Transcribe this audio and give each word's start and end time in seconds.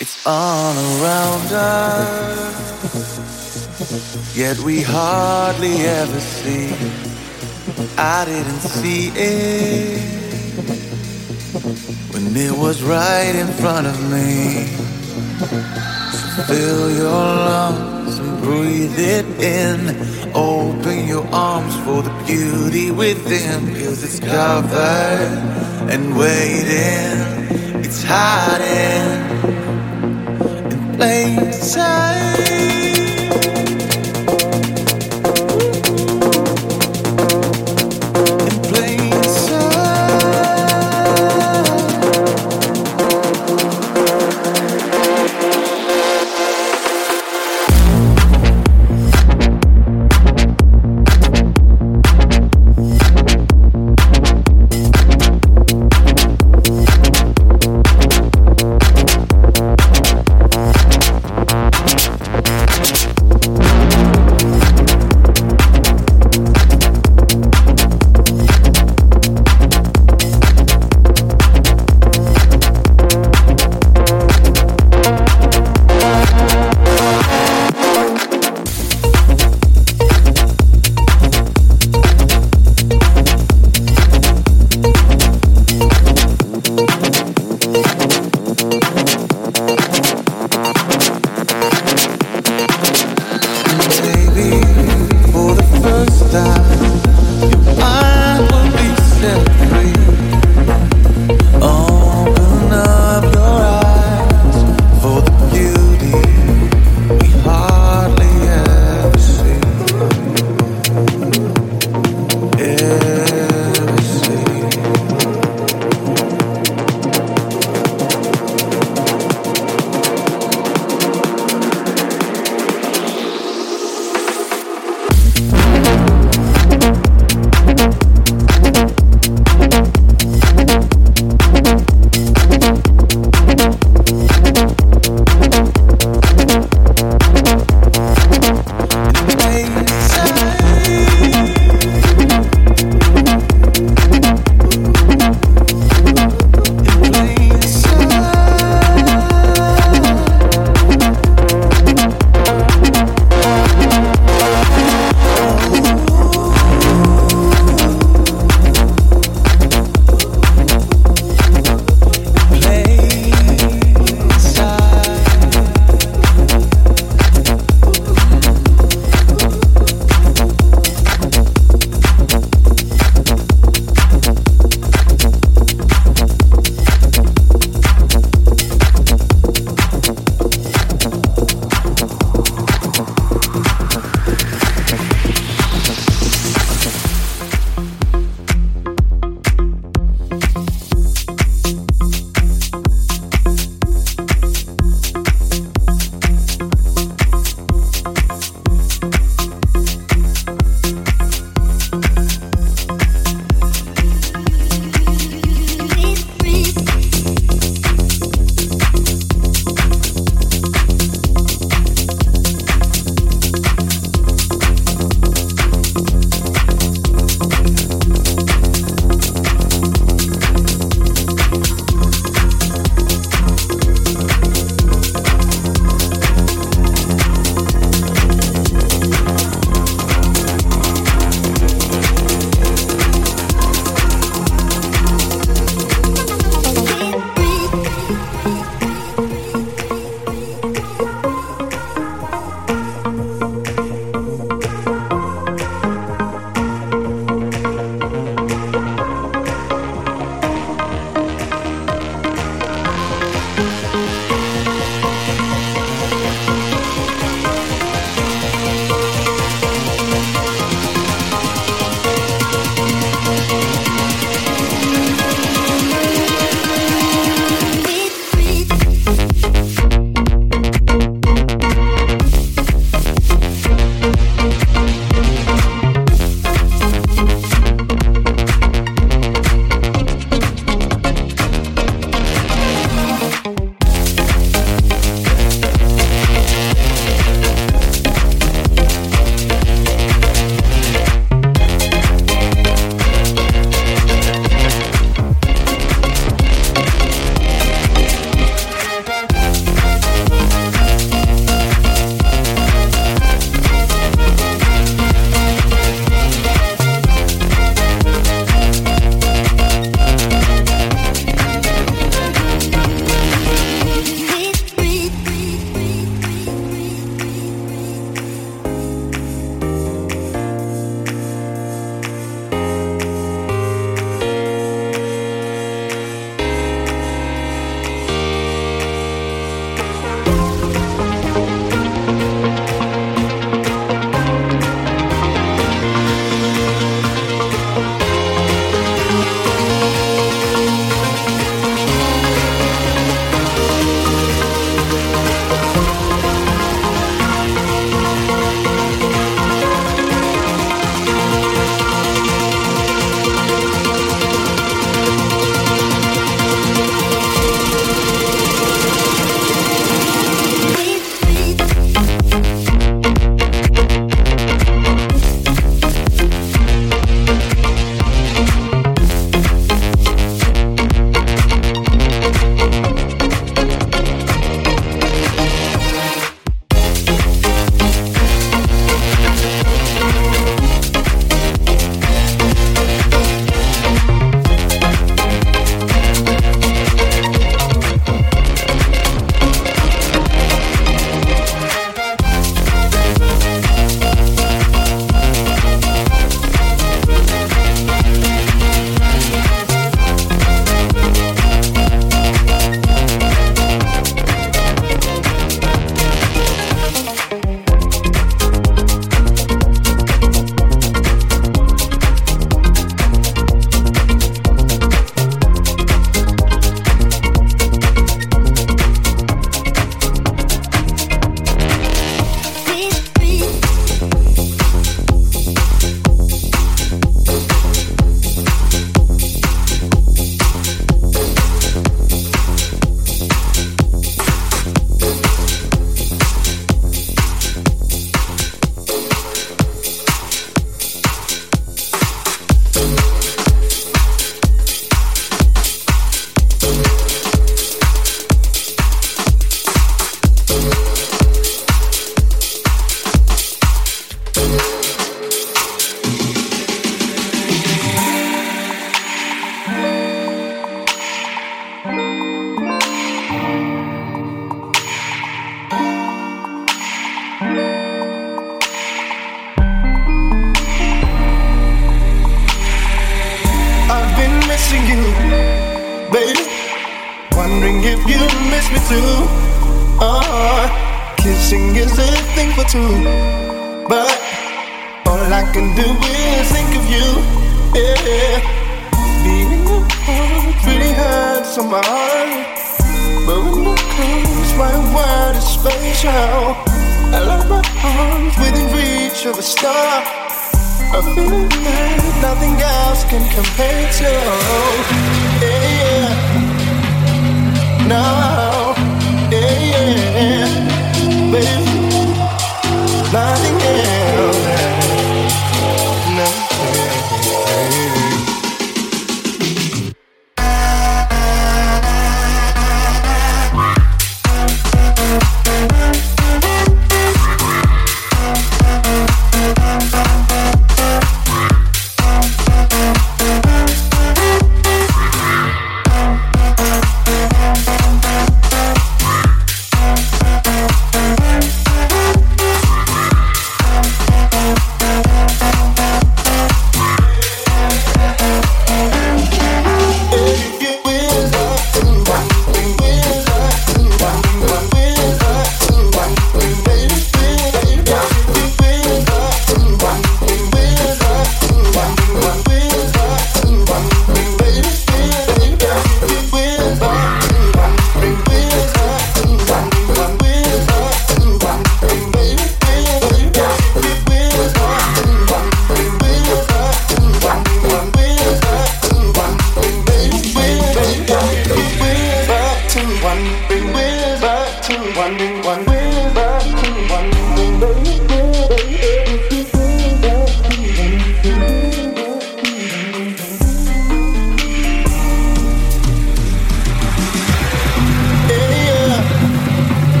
It's 0.00 0.24
all 0.24 0.76
around 0.76 1.52
us, 1.52 2.78
yet 4.36 4.56
we 4.60 4.80
hardly 4.80 5.74
ever 5.86 6.20
see. 6.20 6.72
I 7.98 8.24
didn't 8.24 8.60
see 8.60 9.08
it 9.16 10.00
when 12.14 12.36
it 12.36 12.56
was 12.56 12.80
right 12.84 13.34
in 13.34 13.48
front 13.54 13.88
of 13.88 14.00
me. 14.12 14.66
So 16.12 16.42
fill 16.44 16.90
your 16.92 17.10
lungs 17.10 18.18
and 18.20 18.40
breathe 18.40 18.96
it 18.96 19.26
in. 19.42 19.96
Open 20.32 21.08
your 21.08 21.26
arms 21.34 21.74
for 21.80 22.02
the 22.02 22.12
beauty 22.24 22.92
within, 22.92 23.74
cause 23.74 24.04
it's 24.04 24.20
covered 24.20 25.42
and 25.90 26.16
waiting. 26.16 27.82
It's 27.82 28.04
hiding 28.04 29.57
in 31.00 32.57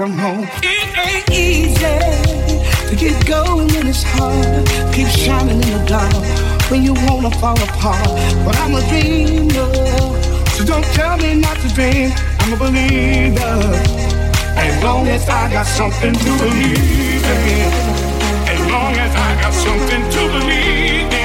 from 0.00 0.16
home. 0.16 0.48
It 0.62 0.96
ain't 0.96 1.28
easy 1.28 1.76
to 2.88 2.96
get 2.96 3.26
going 3.26 3.68
when 3.68 3.86
it's 3.86 4.02
hard. 4.02 4.64
Keep 4.94 5.08
shining 5.08 5.60
in 5.62 5.70
the 5.76 5.84
dark 5.86 6.24
when 6.70 6.82
you 6.82 6.94
wanna 7.06 7.30
fall 7.32 7.60
apart. 7.68 8.08
But 8.42 8.56
I'm 8.62 8.74
a 8.76 8.82
dreamer, 8.88 9.68
so 10.54 10.64
don't 10.64 10.88
tell 10.96 11.18
me 11.18 11.34
not 11.34 11.58
to 11.58 11.68
dream. 11.74 12.12
I'm 12.40 12.54
a 12.54 12.56
believer. 12.56 13.60
As 14.56 14.82
long 14.82 15.06
as 15.06 15.28
I 15.28 15.52
got 15.52 15.66
something 15.66 16.14
to 16.14 16.30
believe 16.44 17.24
in. 17.52 17.72
As 18.54 18.60
long 18.72 18.94
as 19.04 19.12
I 19.14 19.30
got 19.42 19.52
something 19.52 20.02
to 20.14 20.20
believe 20.32 21.12
in. 21.12 21.19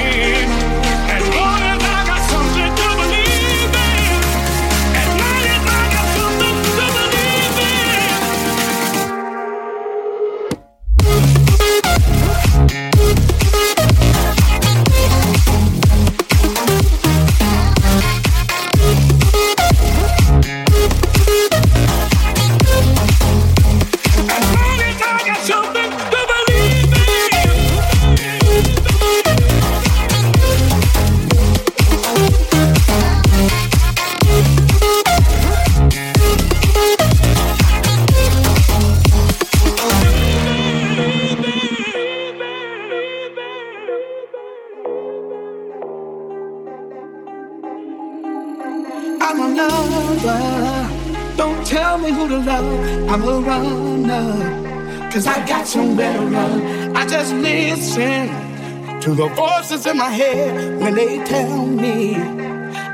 To 59.06 59.14
the 59.14 59.28
voices 59.28 59.86
in 59.86 59.96
my 59.96 60.10
head 60.10 60.80
when 60.80 60.92
they 60.96 61.22
tell 61.24 61.64
me 61.64 62.16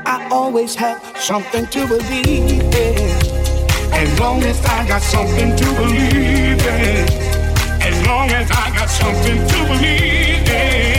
I 0.05 0.27
always 0.29 0.75
have 0.75 1.01
something 1.17 1.65
to 1.65 1.87
believe 1.87 2.61
in. 2.61 3.09
As 3.91 4.19
long 4.19 4.43
as 4.43 4.63
I 4.63 4.87
got 4.87 5.01
something 5.01 5.55
to 5.55 5.65
believe 5.73 6.61
in, 6.67 7.09
as 7.81 8.05
long 8.05 8.29
as 8.29 8.51
I 8.51 8.69
got 8.77 8.89
something 8.91 9.39
to 9.47 9.57
believe 9.65 10.49
in, 10.49 10.92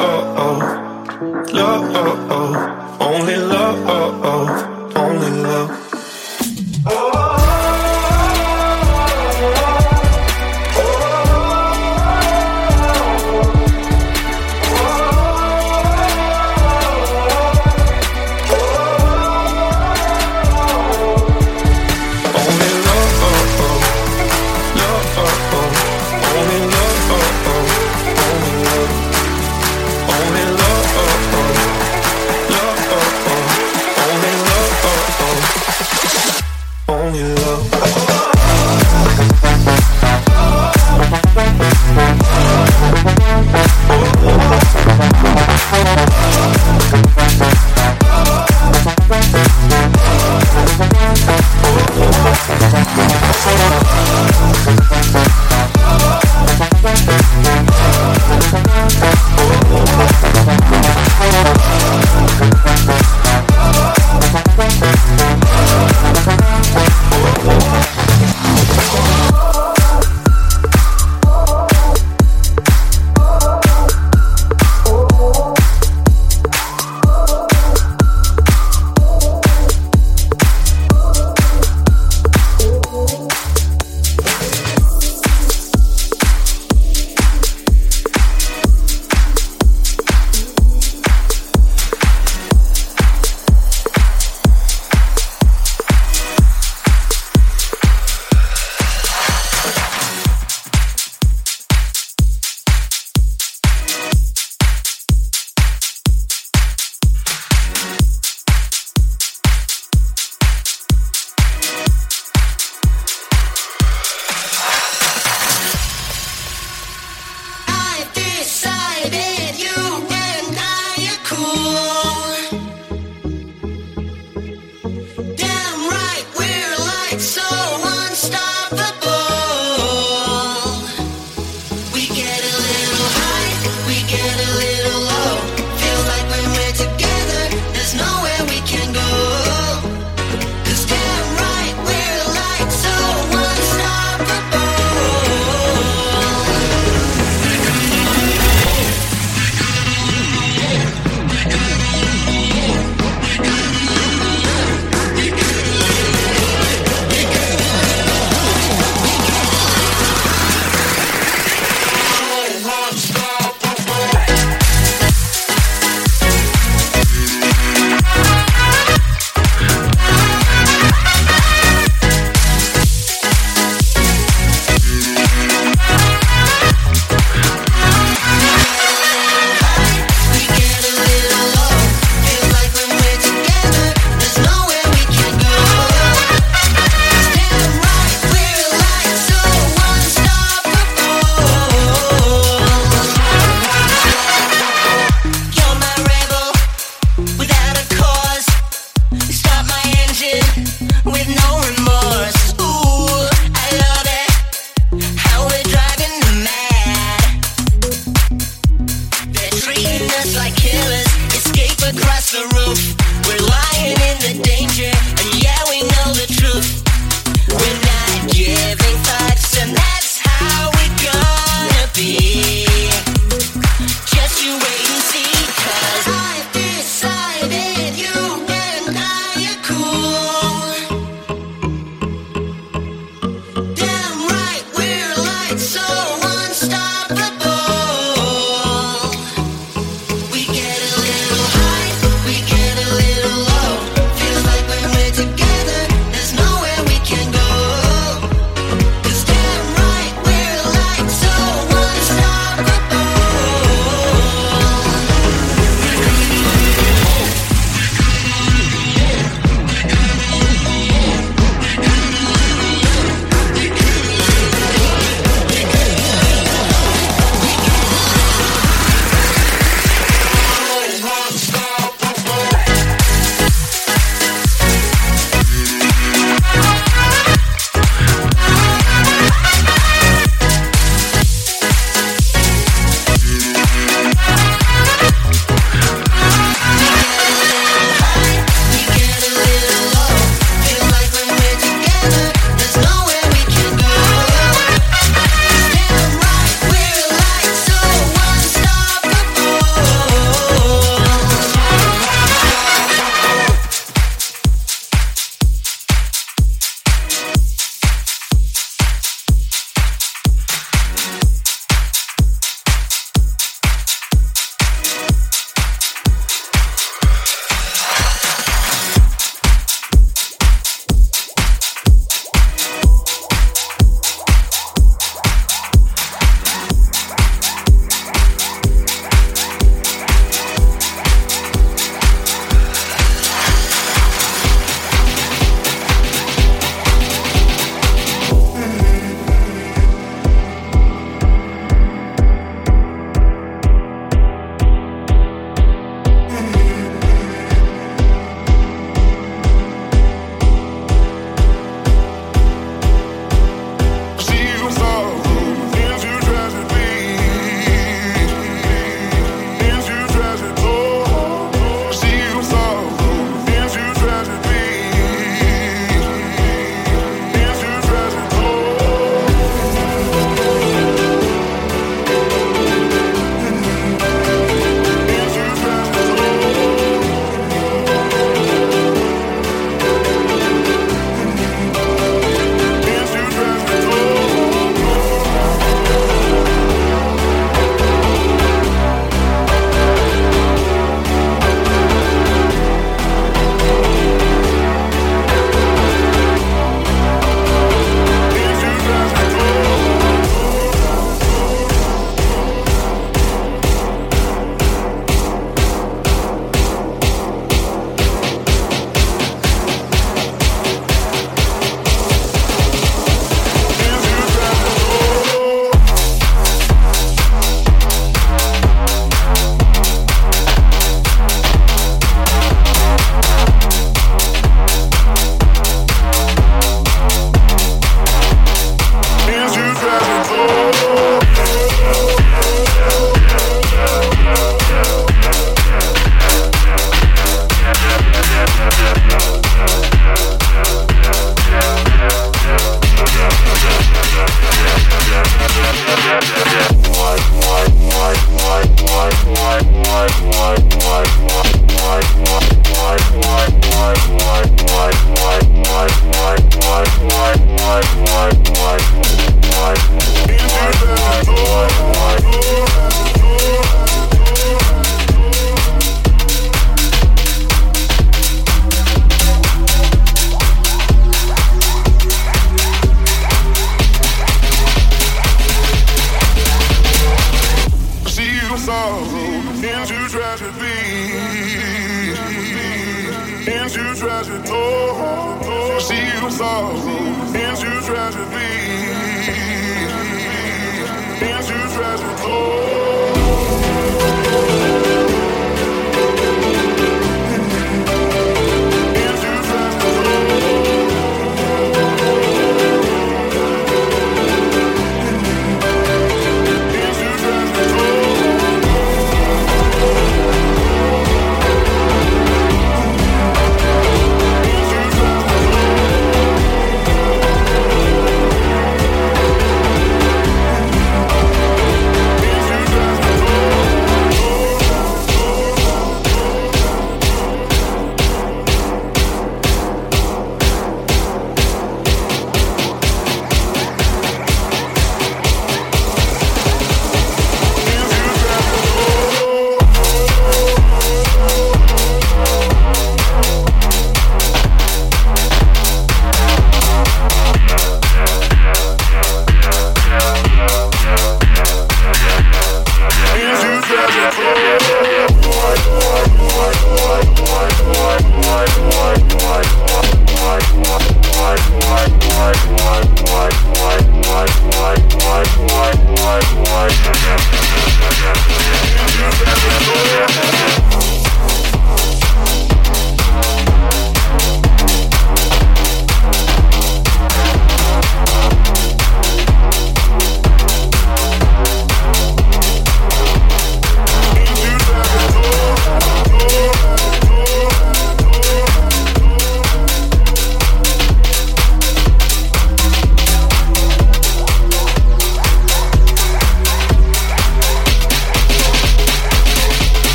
oh, 0.00 0.34
oh, 0.38 1.52
low, 1.52 1.90
oh, 1.94 2.28
oh. 2.30 2.77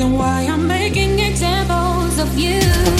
Ain't 0.00 0.16
I'm 0.48 0.66
making 0.66 1.18
examples 1.18 2.18
of 2.18 2.34
party. 2.38 2.99